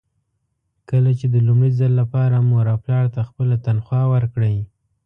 [0.89, 4.57] کله چې د لومړي ځل لپاره مور او پلار ته خپله تنخوا ورکړئ.